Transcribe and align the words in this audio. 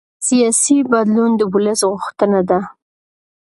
سیاسي 0.27 0.77
بدلون 0.91 1.31
د 1.37 1.41
ولس 1.53 1.81
غوښتنه 1.91 2.41
ده 2.49 2.59